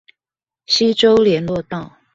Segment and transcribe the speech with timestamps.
[0.65, 1.91] 溪州連絡道